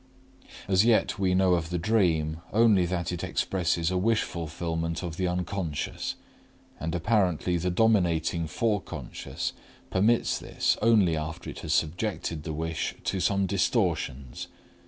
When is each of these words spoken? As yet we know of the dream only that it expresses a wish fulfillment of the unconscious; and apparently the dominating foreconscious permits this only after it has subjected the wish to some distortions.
As 0.67 0.83
yet 0.83 1.19
we 1.19 1.35
know 1.35 1.53
of 1.53 1.69
the 1.69 1.77
dream 1.77 2.41
only 2.51 2.87
that 2.87 3.11
it 3.11 3.23
expresses 3.23 3.91
a 3.91 3.99
wish 3.99 4.23
fulfillment 4.23 5.03
of 5.03 5.15
the 5.15 5.27
unconscious; 5.27 6.15
and 6.79 6.95
apparently 6.95 7.55
the 7.57 7.69
dominating 7.69 8.47
foreconscious 8.47 9.53
permits 9.91 10.39
this 10.39 10.75
only 10.81 11.15
after 11.15 11.51
it 11.51 11.59
has 11.59 11.73
subjected 11.75 12.41
the 12.41 12.51
wish 12.53 12.95
to 13.03 13.19
some 13.19 13.45
distortions. 13.45 14.47